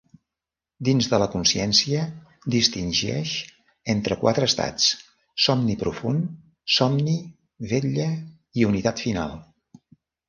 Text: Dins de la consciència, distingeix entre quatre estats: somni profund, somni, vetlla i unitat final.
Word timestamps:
Dins 0.87 1.07
de 1.09 1.17
la 1.23 1.27
consciència, 1.33 2.05
distingeix 2.55 3.33
entre 3.95 4.17
quatre 4.23 4.49
estats: 4.53 4.87
somni 5.49 5.77
profund, 5.83 6.27
somni, 6.79 7.17
vetlla 7.75 8.09
i 8.63 8.69
unitat 8.73 9.07
final. 9.09 9.37